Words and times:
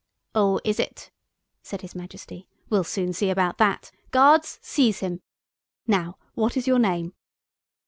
"Oh, 0.33 0.59
is 0.65 0.79
it?" 0.79 1.11
said 1.61 1.81
His 1.81 1.93
Majesty. 1.93 2.47
"We'll 2.71 2.83
soon 2.83 3.13
see 3.13 3.29
about 3.29 3.59
that. 3.59 3.91
Guards, 4.09 4.57
seize 4.63 5.01
him! 5.01 5.21
Now, 5.85 6.17
what 6.33 6.57
is 6.57 6.65
your 6.65 6.79
name?" 6.79 7.13